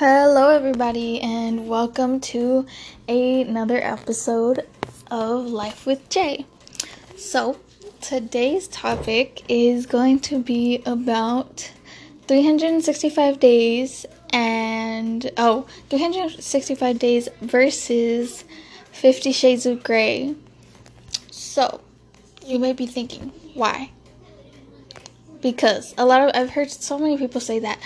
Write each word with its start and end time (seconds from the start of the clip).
Hello, 0.00 0.48
everybody, 0.48 1.20
and 1.20 1.68
welcome 1.68 2.20
to 2.20 2.64
another 3.06 3.76
episode 3.82 4.66
of 5.10 5.44
Life 5.44 5.84
with 5.84 6.08
Jay. 6.08 6.46
So, 7.18 7.58
today's 8.00 8.66
topic 8.68 9.42
is 9.46 9.84
going 9.84 10.20
to 10.20 10.42
be 10.42 10.82
about 10.86 11.70
365 12.28 13.40
days 13.40 14.06
and 14.32 15.30
oh, 15.36 15.66
365 15.90 16.98
days 16.98 17.28
versus 17.42 18.46
50 18.92 19.32
Shades 19.32 19.66
of 19.66 19.82
Grey. 19.82 20.34
So, 21.30 21.82
you 22.46 22.58
may 22.58 22.72
be 22.72 22.86
thinking, 22.86 23.32
why? 23.52 23.90
Because 25.42 25.94
a 25.98 26.06
lot 26.06 26.22
of 26.22 26.30
I've 26.34 26.48
heard 26.48 26.70
so 26.70 26.98
many 26.98 27.18
people 27.18 27.42
say 27.42 27.58
that 27.58 27.78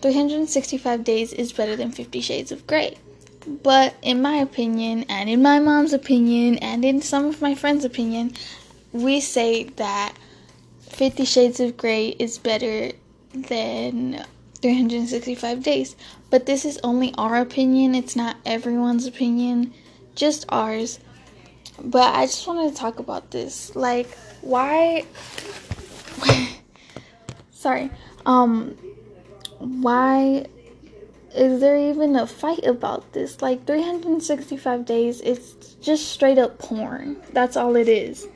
365 0.00 1.04
days 1.04 1.32
is 1.32 1.52
better 1.52 1.76
than 1.76 1.92
50 1.92 2.20
Shades 2.20 2.52
of 2.52 2.66
Grey. 2.66 2.96
But 3.46 3.94
in 4.02 4.20
my 4.20 4.36
opinion, 4.36 5.04
and 5.08 5.28
in 5.28 5.42
my 5.42 5.58
mom's 5.58 5.92
opinion, 5.92 6.58
and 6.58 6.84
in 6.84 7.00
some 7.00 7.24
of 7.24 7.40
my 7.40 7.54
friends' 7.54 7.84
opinion, 7.84 8.34
we 8.92 9.20
say 9.20 9.64
that 9.64 10.14
50 10.80 11.24
Shades 11.24 11.60
of 11.60 11.76
Grey 11.76 12.08
is 12.08 12.38
better 12.38 12.92
than 13.32 14.24
365 14.60 15.62
days. 15.62 15.96
But 16.30 16.46
this 16.46 16.64
is 16.64 16.78
only 16.82 17.14
our 17.16 17.36
opinion, 17.36 17.94
it's 17.94 18.16
not 18.16 18.36
everyone's 18.44 19.06
opinion, 19.06 19.72
just 20.14 20.44
ours. 20.48 20.98
But 21.82 22.14
I 22.14 22.26
just 22.26 22.46
wanted 22.46 22.70
to 22.70 22.76
talk 22.76 22.98
about 22.98 23.30
this. 23.30 23.74
Like, 23.76 24.08
why. 24.40 25.06
Sorry. 27.52 27.90
Um, 28.26 28.76
why 29.58 30.46
is 31.34 31.60
there 31.60 31.76
even 31.76 32.16
a 32.16 32.26
fight 32.26 32.64
about 32.64 33.12
this? 33.12 33.42
Like 33.42 33.66
365 33.66 34.84
days, 34.84 35.20
it's 35.20 35.74
just 35.80 36.08
straight 36.08 36.38
up 36.38 36.58
porn. 36.58 37.16
That's 37.32 37.56
all 37.56 37.76
it 37.76 37.88
is. 37.88 38.26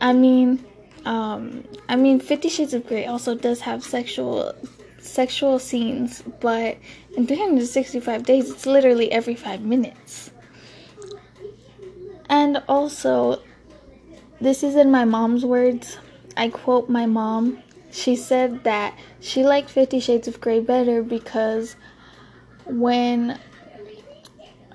I 0.00 0.12
mean, 0.12 0.64
um, 1.04 1.64
I 1.88 1.96
mean, 1.96 2.20
Fifty 2.20 2.48
Shades 2.48 2.74
of 2.74 2.86
Grey 2.86 3.06
also 3.06 3.34
does 3.34 3.60
have 3.60 3.82
sexual 3.82 4.54
sexual 4.98 5.58
scenes, 5.58 6.22
but 6.40 6.76
in 7.16 7.26
365 7.26 8.22
days, 8.24 8.50
it's 8.50 8.66
literally 8.66 9.10
every 9.10 9.34
five 9.34 9.62
minutes. 9.62 10.30
And 12.28 12.62
also, 12.68 13.42
this 14.40 14.62
is 14.62 14.76
in 14.76 14.90
my 14.90 15.04
mom's 15.04 15.44
words. 15.44 15.98
I 16.36 16.48
quote 16.48 16.88
my 16.88 17.06
mom 17.06 17.62
she 17.90 18.16
said 18.16 18.64
that 18.64 18.98
she 19.20 19.44
liked 19.44 19.70
Fifty 19.70 20.00
Shades 20.00 20.28
of 20.28 20.40
Grey 20.40 20.60
better 20.60 21.02
because 21.02 21.76
when 22.66 23.38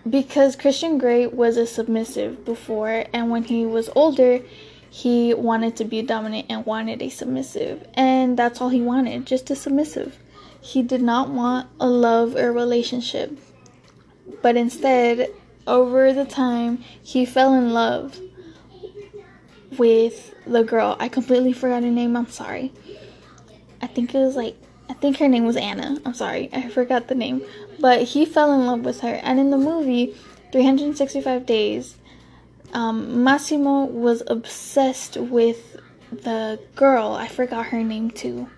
because 0.08 0.56
Christian 0.56 0.98
Grey 0.98 1.26
was 1.28 1.58
a 1.58 1.66
submissive 1.66 2.46
before, 2.46 3.06
and 3.12 3.32
when 3.32 3.44
he 3.44 3.66
was 3.66 3.90
older, 3.96 4.42
he 4.90 5.34
wanted 5.34 5.76
to 5.78 5.84
be 5.84 6.02
dominant 6.02 6.46
and 6.50 6.66
wanted 6.66 7.02
a 7.02 7.10
submissive, 7.10 7.88
and 7.96 8.38
that's 8.38 8.62
all 8.62 8.70
he 8.70 8.82
wanted, 8.82 9.26
just 9.26 9.50
a 9.50 9.56
submissive. 9.56 10.18
He 10.62 10.82
did 10.82 11.02
not 11.02 11.30
want 11.30 11.68
a 11.80 11.88
love 11.88 12.36
or 12.36 12.52
relationship, 12.54 13.38
but 14.42 14.56
instead, 14.56 15.30
over 15.68 16.14
the 16.14 16.26
time, 16.26 16.84
he 17.02 17.26
fell 17.26 17.54
in 17.54 17.74
love 17.74 18.20
with 19.78 20.34
the 20.46 20.64
girl. 20.64 20.96
I 21.00 21.10
completely 21.10 21.54
forgot 21.54 21.84
her 21.84 21.90
name. 21.90 22.16
I'm 22.16 22.30
sorry. 22.30 22.72
I 23.86 23.88
think 23.88 24.16
it 24.16 24.18
was 24.18 24.36
like 24.36 24.58
I 24.90 24.94
think 24.94 25.18
her 25.18 25.28
name 25.28 25.46
was 25.46 25.58
Anna. 25.58 26.00
I'm 26.06 26.16
sorry, 26.16 26.50
I 26.52 26.70
forgot 26.70 27.08
the 27.08 27.14
name. 27.14 27.44
But 27.80 28.02
he 28.02 28.26
fell 28.26 28.52
in 28.52 28.66
love 28.66 28.80
with 28.82 29.02
her, 29.02 29.20
and 29.22 29.40
in 29.40 29.52
the 29.52 29.60
movie 29.60 30.16
365 30.52 31.46
Days, 31.46 31.96
um, 32.74 33.24
Massimo 33.24 33.86
was 33.86 34.24
obsessed 34.26 35.18
with 35.18 35.78
the 36.12 36.60
girl. 36.76 37.12
I 37.12 37.28
forgot 37.28 37.68
her 37.68 37.84
name 37.84 38.10
too. 38.10 38.50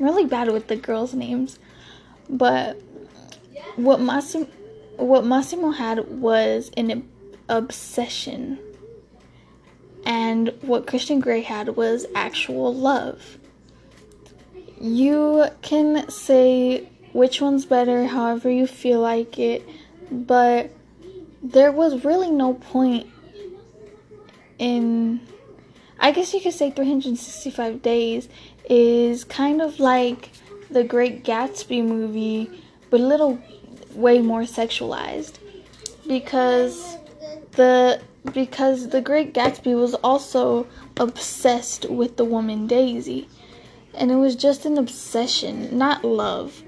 I'm 0.00 0.04
really 0.04 0.26
bad 0.26 0.50
with 0.50 0.66
the 0.66 0.74
girls' 0.74 1.14
names, 1.14 1.60
but 2.28 2.80
what 3.76 4.00
Massimo 4.00 4.48
what 4.96 5.24
Massimo 5.24 5.70
had 5.70 6.08
was 6.08 6.72
an 6.76 7.08
obsession, 7.48 8.58
and 10.04 10.52
what 10.62 10.88
Christian 10.88 11.20
Grey 11.20 11.42
had 11.42 11.76
was 11.76 12.04
actual 12.16 12.74
love 12.74 13.38
you 14.82 15.46
can 15.62 16.10
say 16.10 16.88
which 17.12 17.40
one's 17.40 17.64
better 17.64 18.06
however 18.06 18.50
you 18.50 18.66
feel 18.66 19.00
like 19.00 19.38
it, 19.38 19.66
but 20.10 20.70
there 21.42 21.70
was 21.70 22.04
really 22.04 22.30
no 22.30 22.54
point 22.54 23.06
in. 24.58 25.20
I 26.00 26.10
guess 26.10 26.34
you 26.34 26.40
could 26.40 26.52
say 26.52 26.72
365 26.72 27.80
days 27.80 28.28
is 28.68 29.22
kind 29.22 29.62
of 29.62 29.78
like 29.78 30.30
the 30.68 30.82
Great 30.82 31.22
Gatsby 31.22 31.84
movie, 31.84 32.50
but 32.90 33.00
a 33.00 33.06
little 33.06 33.40
way 33.94 34.20
more 34.20 34.42
sexualized 34.42 35.38
because 36.08 36.96
the 37.52 38.00
because 38.32 38.88
the 38.88 39.00
Great 39.00 39.32
Gatsby 39.32 39.78
was 39.78 39.94
also 39.94 40.66
obsessed 40.96 41.88
with 41.88 42.16
the 42.16 42.24
woman 42.24 42.66
Daisy 42.66 43.28
and 43.94 44.10
it 44.10 44.16
was 44.16 44.36
just 44.36 44.64
an 44.64 44.78
obsession, 44.78 45.76
not 45.76 46.04
love. 46.04 46.62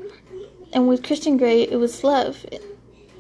And 0.73 0.89
with 0.89 1.03
Christian 1.03 1.37
Grey, 1.37 1.63
it 1.63 1.77
was 1.77 2.05
love. 2.05 2.45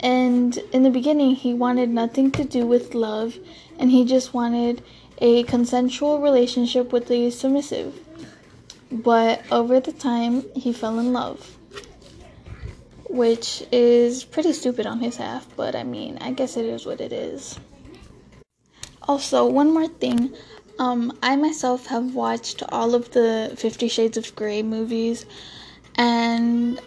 And 0.00 0.56
in 0.72 0.82
the 0.82 0.90
beginning, 0.90 1.34
he 1.34 1.54
wanted 1.54 1.88
nothing 1.88 2.30
to 2.32 2.44
do 2.44 2.66
with 2.66 2.94
love, 2.94 3.38
and 3.78 3.90
he 3.90 4.04
just 4.04 4.34
wanted 4.34 4.82
a 5.18 5.44
consensual 5.44 6.20
relationship 6.20 6.92
with 6.92 7.06
the 7.08 7.30
submissive. 7.30 7.98
But 8.90 9.42
over 9.50 9.80
the 9.80 9.92
time, 9.92 10.44
he 10.54 10.72
fell 10.72 10.98
in 10.98 11.12
love. 11.12 11.56
Which 13.08 13.64
is 13.70 14.24
pretty 14.24 14.52
stupid 14.52 14.86
on 14.86 15.00
his 15.00 15.16
half, 15.16 15.46
but 15.56 15.74
I 15.74 15.84
mean, 15.84 16.18
I 16.20 16.32
guess 16.32 16.56
it 16.56 16.64
is 16.64 16.84
what 16.84 17.00
it 17.00 17.12
is. 17.12 17.58
Also, 19.02 19.46
one 19.46 19.72
more 19.72 19.86
thing. 19.88 20.34
Um, 20.78 21.16
I 21.22 21.36
myself 21.36 21.86
have 21.86 22.14
watched 22.14 22.62
all 22.70 22.94
of 22.94 23.12
the 23.12 23.54
Fifty 23.56 23.88
Shades 23.88 24.16
of 24.16 24.34
Grey 24.34 24.62
movies, 24.62 25.24
and 25.94 26.80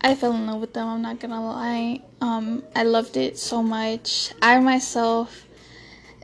I 0.00 0.14
fell 0.14 0.32
in 0.32 0.46
love 0.46 0.60
with 0.60 0.72
them. 0.72 0.88
I'm 0.88 1.02
not 1.02 1.20
gonna 1.20 1.44
lie. 1.44 2.00
Um, 2.20 2.62
I 2.74 2.84
loved 2.84 3.16
it 3.16 3.38
so 3.38 3.62
much. 3.62 4.32
I 4.40 4.58
myself 4.60 5.46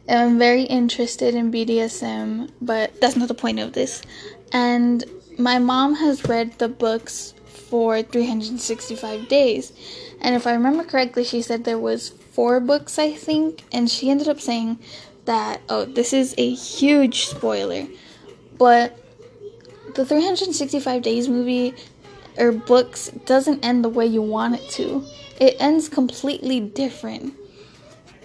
am 0.08 0.38
very 0.38 0.62
interested 0.62 1.34
in 1.34 1.52
BDSM, 1.52 2.50
but 2.62 2.98
that's 3.00 3.16
not 3.16 3.28
the 3.28 3.34
point 3.34 3.58
of 3.58 3.74
this. 3.74 4.00
And 4.52 5.04
my 5.38 5.58
mom 5.58 5.96
has 5.96 6.24
read 6.24 6.58
the 6.58 6.68
books 6.68 7.34
for 7.44 8.02
365 8.02 9.28
days, 9.28 9.72
and 10.20 10.34
if 10.34 10.46
I 10.46 10.52
remember 10.54 10.84
correctly, 10.84 11.24
she 11.24 11.42
said 11.42 11.64
there 11.64 11.78
was 11.78 12.08
four 12.08 12.58
books, 12.58 12.98
I 12.98 13.12
think, 13.12 13.64
and 13.70 13.90
she 13.90 14.08
ended 14.08 14.28
up 14.28 14.40
saying 14.40 14.78
that 15.24 15.60
oh 15.68 15.84
this 15.84 16.12
is 16.12 16.34
a 16.38 16.54
huge 16.54 17.26
spoiler 17.26 17.86
but 18.58 18.98
the 19.94 20.06
365 20.06 21.02
days 21.02 21.28
movie 21.28 21.74
or 22.38 22.52
books 22.52 23.10
doesn't 23.26 23.64
end 23.64 23.84
the 23.84 23.88
way 23.88 24.06
you 24.06 24.22
want 24.22 24.54
it 24.54 24.68
to. 24.70 25.04
It 25.38 25.56
ends 25.58 25.88
completely 25.88 26.60
different. 26.60 27.34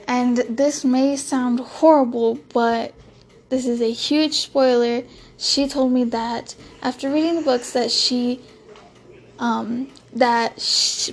And 0.07 0.37
this 0.37 0.85
may 0.85 1.15
sound 1.17 1.59
horrible 1.59 2.35
but 2.53 2.93
this 3.49 3.65
is 3.65 3.81
a 3.81 3.91
huge 3.91 4.35
spoiler. 4.35 5.03
She 5.37 5.67
told 5.67 5.91
me 5.91 6.03
that 6.05 6.55
after 6.81 7.09
reading 7.09 7.35
the 7.35 7.41
books 7.41 7.73
that 7.73 7.91
she 7.91 8.41
um 9.39 9.89
that 10.13 10.57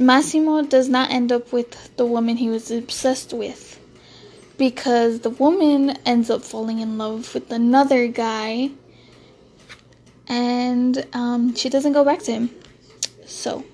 Massimo 0.01 0.63
does 0.63 0.89
not 0.89 1.11
end 1.11 1.31
up 1.33 1.53
with 1.53 1.95
the 1.97 2.07
woman 2.07 2.37
he 2.37 2.49
was 2.49 2.71
obsessed 2.71 3.35
with 3.35 3.79
because 4.57 5.21
the 5.21 5.31
woman 5.31 5.91
ends 6.07 6.31
up 6.31 6.43
falling 6.43 6.79
in 6.81 6.99
love 6.99 7.35
with 7.35 7.51
another 7.51 8.07
guy 8.07 8.71
and 10.29 11.07
um, 11.13 11.55
she 11.55 11.69
doesn't 11.69 11.93
go 11.93 12.05
back 12.05 12.21
to 12.21 12.33
him. 12.33 12.51
So 13.27 13.65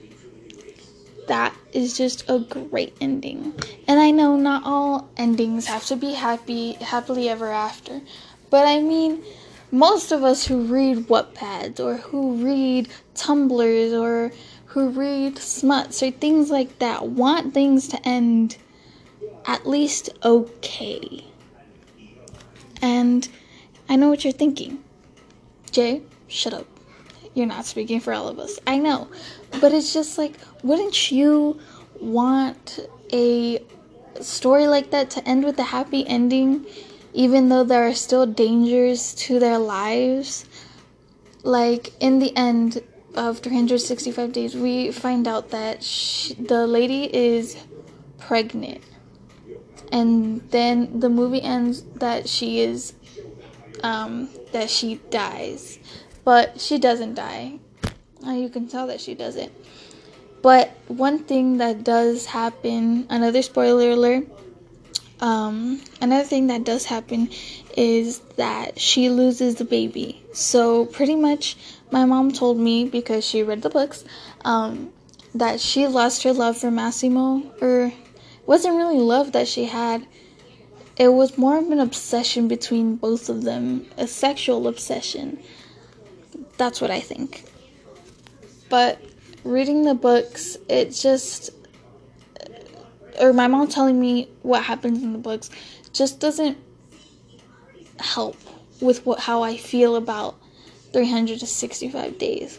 that 1.29 1.55
is 1.73 1.97
just 1.97 2.29
a 2.29 2.41
great 2.41 2.97
ending. 3.01 3.55
And 3.87 4.01
I 4.01 4.11
know 4.11 4.37
not 4.37 4.63
all 4.65 5.09
endings 5.17 5.67
have 5.67 5.87
to 5.87 5.97
be 5.97 6.13
happy, 6.13 6.73
happily 6.73 7.29
ever 7.29 7.51
after, 7.51 8.01
but 8.51 8.67
I 8.67 8.81
mean, 8.81 9.23
most 9.71 10.11
of 10.11 10.25
us 10.25 10.47
who 10.47 10.63
read 10.63 11.07
Wattpads 11.07 11.79
or 11.79 11.97
who 11.97 12.45
read 12.45 12.89
Tumblrs 13.15 13.93
or 13.93 14.33
who 14.67 14.89
read 14.89 15.39
smuts 15.39 16.03
or 16.03 16.11
things 16.11 16.51
like 16.51 16.79
that 16.81 17.07
want 17.07 17.55
things 17.55 17.89
to 17.89 18.09
end 18.09 18.57
at 19.47 19.67
least 19.67 20.11
okay. 20.25 21.25
And 22.83 23.29
I 23.89 23.97
know 23.97 24.09
what 24.09 24.25
you're 24.25 24.33
thinking. 24.33 24.83
Jay, 25.71 26.03
shut 26.29 26.53
up. 26.53 26.67
You're 27.35 27.47
not 27.47 27.65
speaking 27.65 28.01
for 28.01 28.13
all 28.13 28.29
of 28.29 28.39
us. 28.39 28.59
I 28.67 28.79
know. 28.79 29.09
But 29.61 29.73
it's 29.73 29.93
just 29.93 30.19
like, 30.19 30.35
wouldn't 30.63 31.11
you 31.13 31.61
want 32.01 32.81
a 33.13 33.63
story 34.21 34.67
like 34.67 34.91
that 34.91 35.11
to 35.11 35.29
end 35.29 35.45
with 35.45 35.59
a 35.59 35.65
happy 35.65 36.07
ending, 36.07 36.67
even 37.13 37.49
though 37.49 37.65
there 37.65 37.87
are 37.87 37.95
still 37.95 38.27
dangers 38.27 39.15
to 39.15 39.39
their 39.39 39.59
lives. 39.59 40.45
Like, 41.43 41.93
in 42.01 42.19
the 42.19 42.37
end 42.37 42.83
of 43.15 43.39
365 43.39 44.33
days, 44.33 44.55
we 44.55 44.93
find 44.93 45.27
out 45.27 45.51
that 45.51 45.83
she, 45.83 46.35
the 46.35 46.67
lady 46.67 47.05
is 47.15 47.57
pregnant. 48.19 48.83
And 49.93 50.41
then 50.51 51.01
the 51.01 51.09
movie 51.09 51.43
ends 51.43 51.83
that 51.97 52.29
she 52.29 52.61
is, 52.61 52.95
um, 53.83 54.29
that 54.53 54.71
she 54.71 55.01
dies. 55.11 55.79
But 56.25 56.61
she 56.61 56.79
doesn't 56.79 57.15
die. 57.15 57.59
Uh, 58.27 58.33
you 58.33 58.49
can 58.49 58.69
tell 58.69 58.87
that 58.87 59.01
she 59.01 59.15
doesn't. 59.15 59.53
But 60.43 60.71
one 60.89 61.19
thing 61.21 61.59
that 61.59 61.85
does 61.85 62.27
happen, 62.27 63.07
another 63.11 63.43
spoiler 63.43 63.91
alert, 63.91 64.27
um, 65.21 65.83
another 66.01 66.25
thing 66.25 66.47
that 66.47 66.65
does 66.65 66.87
happen 66.87 67.29
is 67.77 68.21
that 68.37 68.79
she 68.81 69.11
loses 69.11 69.57
the 69.57 69.65
baby. 69.65 70.23
So 70.33 70.87
pretty 70.87 71.15
much, 71.15 71.57
my 71.91 72.07
mom 72.07 72.33
told 72.33 72.59
me 72.59 72.87
because 72.87 73.25
she 73.25 73.43
read 73.43 73.63
the 73.63 73.69
books 73.69 74.05
um, 74.45 74.93
that 75.35 75.61
she 75.61 75.87
lost 75.87 76.23
her 76.23 76.33
love 76.33 76.57
for 76.57 76.71
Massimo, 76.71 77.43
or 77.61 77.93
wasn't 78.51 78.77
really 78.77 78.99
love 78.99 79.31
that 79.31 79.47
she 79.47 79.67
had. 79.67 80.05
It 80.97 81.07
was 81.07 81.39
more 81.39 81.57
of 81.57 81.71
an 81.71 81.79
obsession 81.79 82.49
between 82.49 82.97
both 82.97 83.29
of 83.29 83.45
them, 83.45 83.87
a 83.97 84.09
sexual 84.09 84.67
obsession. 84.67 85.39
That's 86.57 86.81
what 86.81 86.91
I 86.91 86.99
think. 86.99 87.45
But 88.69 89.01
reading 89.45 89.85
the 89.85 89.95
books, 89.95 90.57
it 90.69 90.91
just 90.91 91.51
or 93.21 93.33
my 93.33 93.47
mom 93.47 93.69
telling 93.69 94.01
me 94.01 94.29
what 94.43 94.65
happens 94.65 95.01
in 95.01 95.13
the 95.13 95.21
books 95.21 95.49
just 95.93 96.19
doesn't 96.19 96.59
help 98.01 98.37
with 98.81 99.07
what 99.07 99.21
how 99.21 99.45
I 99.45 99.59
feel 99.59 99.95
about 99.95 100.35
365 100.93 102.19
days. 102.19 102.59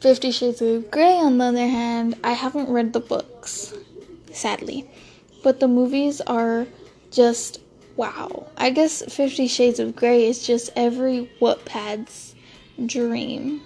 50 0.00 0.32
Shades 0.32 0.60
of 0.60 0.90
Grey 0.90 1.14
on 1.14 1.38
the 1.38 1.44
other 1.44 1.68
hand, 1.68 2.18
I 2.24 2.32
haven't 2.32 2.68
read 2.68 2.92
the 2.92 2.98
books, 2.98 3.72
sadly. 4.32 4.90
But 5.42 5.60
the 5.60 5.68
movies 5.68 6.20
are 6.22 6.66
just 7.10 7.60
wow. 7.96 8.46
I 8.56 8.70
guess 8.70 9.02
50 9.12 9.46
Shades 9.48 9.78
of 9.78 9.96
Grey 9.96 10.26
is 10.26 10.46
just 10.46 10.70
every 10.76 11.30
Wattpad's 11.40 12.34
dream 12.86 13.62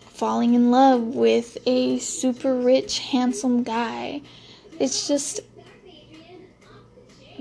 falling 0.00 0.54
in 0.54 0.70
love 0.70 1.02
with 1.02 1.58
a 1.66 1.98
super 1.98 2.54
rich, 2.54 3.00
handsome 3.00 3.62
guy. 3.62 4.22
It's 4.78 5.08
just 5.08 5.40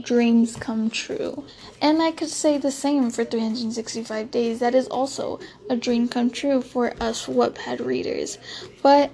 dreams 0.02 0.56
come 0.56 0.90
true. 0.90 1.46
And 1.82 2.02
I 2.02 2.12
could 2.12 2.30
say 2.30 2.58
the 2.58 2.72
same 2.72 3.12
for 3.12 3.24
365 3.24 4.32
Days. 4.32 4.60
That 4.60 4.76
is 4.76 4.88
also 4.88 5.40
a 5.70 5.76
dream 5.76 6.08
come 6.08 6.30
true 6.30 6.62
for 6.62 6.94
us 7.00 7.28
Wattpad 7.28 7.86
readers. 7.86 8.38
But 8.82 9.12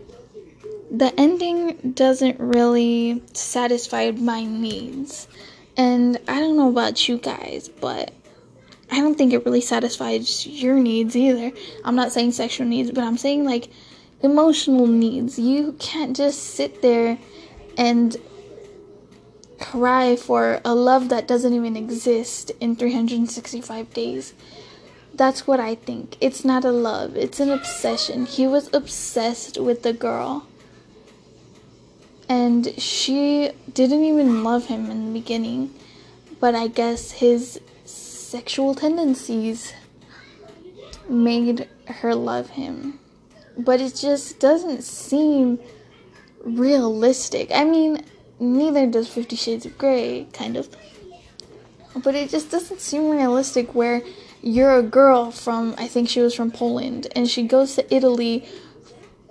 the 0.91 1.13
ending 1.19 1.91
doesn't 1.94 2.39
really 2.39 3.21
satisfy 3.33 4.12
my 4.12 4.44
needs. 4.44 5.27
And 5.77 6.19
I 6.27 6.39
don't 6.39 6.57
know 6.57 6.69
about 6.69 7.07
you 7.07 7.18
guys, 7.18 7.69
but 7.69 8.12
I 8.91 9.00
don't 9.00 9.15
think 9.15 9.33
it 9.33 9.45
really 9.45 9.62
satisfies 9.62 10.45
your 10.47 10.75
needs 10.75 11.15
either. 11.15 11.51
I'm 11.86 11.95
not 11.95 12.12
saying 12.12 12.31
sexual 12.31 12.68
needs, 12.68 12.91
but 12.91 13.03
I'm 13.03 13.18
saying 13.18 13.45
like 13.45 13.69
emotional 14.21 14.88
needs. 14.88 15.38
You 15.38 15.74
can't 15.80 16.15
just 16.15 16.41
sit 16.41 16.81
there 16.81 17.18
and 17.77 18.18
cry 19.59 20.15
for 20.15 20.62
a 20.65 20.74
love 20.74 21.09
that 21.09 21.27
doesn't 21.27 21.53
even 21.53 21.75
exist 21.75 22.51
in 22.59 22.75
365 22.75 23.94
days. 23.94 24.33
That's 25.13 25.45
what 25.45 25.59
I 25.59 25.75
think. 25.75 26.18
It's 26.19 26.44
not 26.44 26.65
a 26.65 26.71
love, 26.71 27.15
it's 27.15 27.39
an 27.39 27.50
obsession. 27.50 28.25
He 28.25 28.47
was 28.47 28.74
obsessed 28.74 29.59
with 29.59 29.83
the 29.83 29.94
girl. 29.94 30.47
And 32.30 32.80
she 32.80 33.52
didn't 33.74 34.04
even 34.06 34.44
love 34.44 34.68
him 34.68 34.92
in 34.92 35.08
the 35.08 35.20
beginning. 35.20 35.74
But 36.40 36.56
I 36.56 36.68
guess 36.68 37.12
his 37.12 37.60
sexual 37.86 38.76
tendencies 38.76 39.74
made 41.10 41.68
her 41.88 42.14
love 42.14 42.52
him. 42.52 43.00
But 43.58 43.81
it 43.81 43.96
just 43.96 44.40
doesn't 44.40 44.84
seem 44.84 45.60
realistic. 46.44 47.50
I 47.54 47.66
mean, 47.66 48.06
neither 48.40 48.88
does 48.88 49.10
Fifty 49.10 49.36
Shades 49.36 49.66
of 49.66 49.78
Grey, 49.78 50.28
kind 50.32 50.56
of. 50.56 50.70
But 51.96 52.16
it 52.16 52.30
just 52.30 52.52
doesn't 52.52 52.80
seem 52.80 53.10
realistic 53.10 53.74
where 53.75 54.04
you're 54.42 54.78
a 54.78 54.84
girl 54.84 55.32
from, 55.32 55.75
I 55.78 55.88
think 55.88 56.08
she 56.08 56.22
was 56.22 56.34
from 56.34 56.52
Poland, 56.52 57.08
and 57.16 57.30
she 57.30 57.44
goes 57.44 57.75
to 57.75 57.94
Italy 57.94 58.48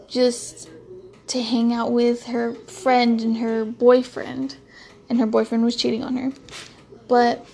just 0.09 0.69
to 1.29 1.43
hang 1.43 1.73
out 1.73 1.93
with 1.93 2.27
her 2.27 2.55
friend 2.55 3.21
and 3.21 3.39
her 3.39 3.65
boyfriend, 3.65 4.57
and 5.09 5.19
her 5.19 5.27
boyfriend 5.27 5.65
was 5.65 5.77
cheating 5.77 6.03
on 6.03 6.17
her. 6.17 6.33
But 7.07 7.47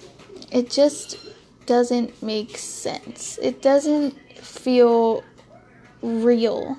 it 0.51 0.71
just 0.71 1.19
doesn't 1.67 2.23
make 2.23 2.59
sense. 2.59 3.39
It 3.43 3.63
doesn't 3.63 4.13
feel 4.39 5.25
real. 6.03 6.77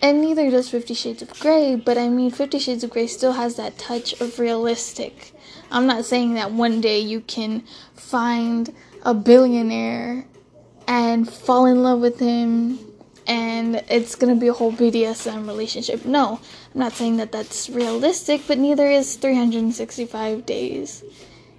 And 0.00 0.20
neither 0.20 0.50
does 0.50 0.68
Fifty 0.68 0.94
Shades 0.94 1.22
of 1.22 1.38
Grey, 1.38 1.76
but 1.76 1.96
I 1.96 2.08
mean, 2.08 2.30
Fifty 2.30 2.58
Shades 2.58 2.82
of 2.82 2.90
Grey 2.90 3.06
still 3.06 3.32
has 3.32 3.54
that 3.56 3.78
touch 3.78 4.20
of 4.20 4.38
realistic. 4.38 5.32
I'm 5.70 5.86
not 5.86 6.04
saying 6.04 6.34
that 6.34 6.52
one 6.52 6.80
day 6.80 6.98
you 6.98 7.20
can 7.20 7.64
find 7.94 8.74
a 9.04 9.14
billionaire 9.14 10.26
and 10.88 11.30
fall 11.30 11.66
in 11.66 11.82
love 11.82 12.00
with 12.00 12.18
him 12.18 12.78
and 13.32 13.82
it's 13.88 14.14
gonna 14.14 14.34
be 14.34 14.48
a 14.48 14.52
whole 14.52 14.72
BDSM 14.72 15.46
relationship. 15.46 16.04
No, 16.04 16.38
I'm 16.74 16.78
not 16.78 16.92
saying 16.92 17.16
that 17.16 17.32
that's 17.32 17.70
realistic, 17.70 18.42
but 18.46 18.58
neither 18.58 18.86
is 18.86 19.16
365 19.16 20.44
days. 20.44 21.02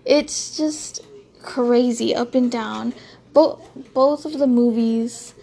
It's 0.05 0.55
just 0.55 1.01
crazy 1.41 2.13
up 2.13 2.35
and 2.35 2.51
down. 2.51 2.93
Both 3.33 3.59
both 3.95 4.23
of 4.25 4.37
the 4.37 4.45
movies 4.45 5.33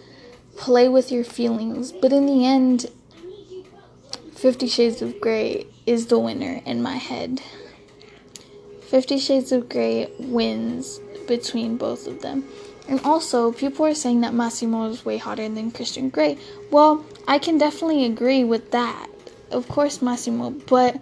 play 0.55 0.87
with 0.87 1.11
your 1.11 1.25
feelings, 1.25 1.91
but 1.91 2.13
in 2.13 2.25
the 2.25 2.45
end 2.45 2.89
50 4.35 4.67
Shades 4.67 5.01
of 5.01 5.19
Grey 5.19 5.67
is 5.85 6.07
the 6.07 6.17
winner 6.17 6.61
in 6.65 6.81
my 6.81 6.95
head. 6.95 7.41
50 8.89 9.19
Shades 9.19 9.51
of 9.51 9.67
Grey 9.67 10.09
wins 10.17 11.01
between 11.27 11.75
both 11.75 12.07
of 12.07 12.21
them. 12.21 12.45
And 12.87 12.99
also, 13.01 13.51
people 13.51 13.85
are 13.85 13.93
saying 13.93 14.21
that 14.21 14.33
Massimo 14.33 14.89
is 14.89 15.05
way 15.05 15.17
hotter 15.17 15.47
than 15.47 15.71
Christian 15.71 16.09
Grey. 16.09 16.37
Well, 16.71 17.05
I 17.27 17.39
can 17.39 17.57
definitely 17.57 18.05
agree 18.05 18.43
with 18.43 18.71
that. 18.71 19.07
Of 19.51 19.67
course, 19.67 20.01
Massimo, 20.01 20.51
but 20.51 20.99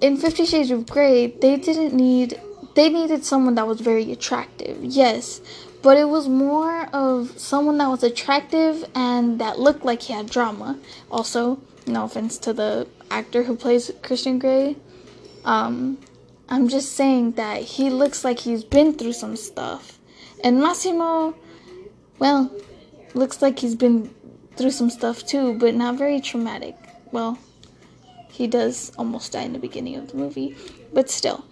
in 0.00 0.16
Fifty 0.16 0.44
Shades 0.44 0.70
of 0.70 0.86
Grey, 0.86 1.28
they 1.28 1.56
didn't 1.56 1.94
need 1.94 2.40
they 2.74 2.88
needed 2.88 3.24
someone 3.24 3.54
that 3.54 3.66
was 3.66 3.80
very 3.80 4.10
attractive, 4.10 4.82
yes, 4.82 5.40
but 5.82 5.96
it 5.96 6.08
was 6.08 6.28
more 6.28 6.86
of 6.92 7.38
someone 7.38 7.78
that 7.78 7.88
was 7.88 8.02
attractive 8.02 8.84
and 8.94 9.38
that 9.38 9.58
looked 9.58 9.84
like 9.84 10.02
he 10.02 10.12
had 10.12 10.28
drama. 10.28 10.78
Also, 11.10 11.60
no 11.86 12.04
offense 12.04 12.38
to 12.38 12.52
the 12.52 12.88
actor 13.10 13.44
who 13.44 13.54
plays 13.54 13.92
Christian 14.02 14.38
Grey. 14.38 14.76
Um, 15.44 15.98
I'm 16.48 16.68
just 16.68 16.92
saying 16.92 17.32
that 17.32 17.62
he 17.62 17.90
looks 17.90 18.24
like 18.24 18.40
he's 18.40 18.64
been 18.64 18.94
through 18.94 19.12
some 19.12 19.36
stuff. 19.36 19.98
And 20.44 20.60
Massimo, 20.60 21.34
well, 22.18 22.52
looks 23.14 23.40
like 23.40 23.58
he's 23.58 23.74
been 23.74 24.14
through 24.56 24.72
some 24.72 24.90
stuff 24.90 25.26
too, 25.26 25.58
but 25.58 25.74
not 25.74 25.96
very 25.96 26.20
traumatic. 26.20 26.76
Well, 27.12 27.38
he 28.30 28.46
does 28.46 28.92
almost 28.98 29.32
die 29.32 29.42
in 29.42 29.54
the 29.54 29.58
beginning 29.58 29.96
of 29.96 30.10
the 30.10 30.18
movie, 30.18 30.54
but 30.92 31.08
still. 31.10 31.46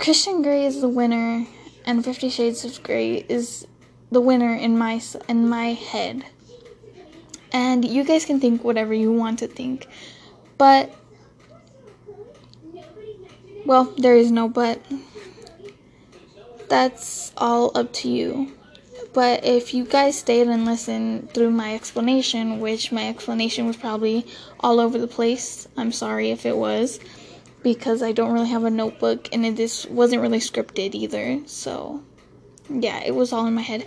Christian 0.00 0.42
Grey 0.42 0.66
is 0.66 0.80
the 0.80 0.88
winner, 0.88 1.46
and 1.86 2.04
Fifty 2.04 2.28
Shades 2.30 2.64
of 2.64 2.82
Grey 2.82 3.24
is 3.28 3.64
the 4.10 4.20
winner 4.20 4.52
in 4.52 4.76
my 4.76 5.00
in 5.28 5.48
my 5.48 5.74
head. 5.74 6.24
And 7.52 7.84
you 7.84 8.02
guys 8.02 8.24
can 8.24 8.40
think 8.40 8.64
whatever 8.64 8.92
you 8.92 9.12
want 9.12 9.38
to 9.38 9.46
think, 9.46 9.86
but 10.58 10.92
well, 13.64 13.84
there 13.96 14.16
is 14.16 14.32
no 14.32 14.48
but. 14.48 14.80
That's 16.74 17.30
all 17.36 17.70
up 17.76 17.92
to 18.02 18.08
you. 18.08 18.50
But 19.12 19.44
if 19.44 19.74
you 19.74 19.84
guys 19.84 20.18
stayed 20.18 20.48
and 20.48 20.64
listened 20.64 21.30
through 21.30 21.50
my 21.50 21.72
explanation, 21.72 22.58
which 22.58 22.90
my 22.90 23.08
explanation 23.08 23.68
was 23.68 23.76
probably 23.76 24.26
all 24.58 24.80
over 24.80 24.98
the 24.98 25.06
place, 25.06 25.68
I'm 25.76 25.92
sorry 25.92 26.32
if 26.32 26.44
it 26.44 26.56
was 26.56 26.98
because 27.62 28.02
I 28.02 28.10
don't 28.10 28.32
really 28.32 28.48
have 28.48 28.64
a 28.64 28.70
notebook 28.70 29.28
and 29.32 29.46
it 29.46 29.54
just 29.56 29.88
wasn't 29.88 30.20
really 30.20 30.40
scripted 30.40 30.96
either. 30.96 31.38
So, 31.46 32.02
yeah, 32.68 33.04
it 33.04 33.14
was 33.14 33.32
all 33.32 33.46
in 33.46 33.54
my 33.54 33.62
head. 33.62 33.86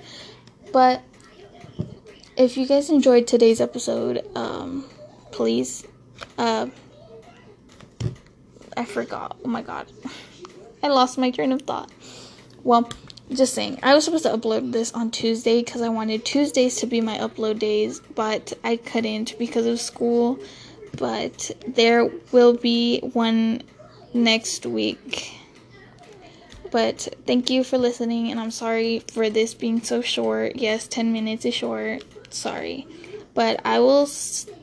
But 0.72 1.02
if 2.38 2.56
you 2.56 2.66
guys 2.66 2.90
enjoyed 2.90 3.28
today's 3.28 3.60
episode, 3.60 4.26
um, 4.34 4.86
please 5.32 5.86
uh, 6.38 6.68
I 8.78 8.86
forgot. 8.86 9.36
Oh 9.44 9.50
my 9.50 9.62
god. 9.62 9.92
I 10.84 10.88
lost 10.88 11.18
my 11.18 11.32
train 11.32 11.52
of 11.52 11.64
thought. 11.64 11.92
Well, 12.68 12.90
just 13.32 13.54
saying. 13.54 13.80
I 13.82 13.96
was 13.96 14.04
supposed 14.04 14.26
to 14.26 14.38
upload 14.38 14.74
this 14.74 14.92
on 14.92 15.10
Tuesday 15.10 15.64
because 15.64 15.82
I 15.82 15.88
wanted 15.88 16.26
Tuesdays 16.26 16.76
to 16.82 16.86
be 16.86 17.00
my 17.00 17.18
upload 17.18 17.60
days, 17.60 18.02
but 18.14 18.52
I 18.62 18.76
couldn't 18.76 19.40
because 19.40 19.66
of 19.66 19.80
school. 19.80 20.38
But 20.98 21.50
there 21.66 22.12
will 22.34 22.58
be 22.58 23.00
one 23.14 23.62
next 24.14 24.66
week. 24.66 25.32
But 26.70 27.08
thank 27.26 27.50
you 27.50 27.64
for 27.64 27.78
listening, 27.78 28.32
and 28.32 28.38
I'm 28.38 28.52
sorry 28.52 29.00
for 29.14 29.30
this 29.30 29.54
being 29.54 29.82
so 29.82 30.02
short. 30.02 30.58
Yes, 30.58 30.90
10 30.90 31.14
minutes 31.14 31.46
is 31.46 31.54
short. 31.54 32.04
Sorry. 32.32 32.86
But 33.34 33.62
I 33.64 33.80
will 33.80 34.10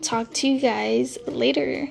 talk 0.03 0.31
to 0.35 0.49
you 0.49 0.61
guys 0.61 1.17
later. 1.27 1.89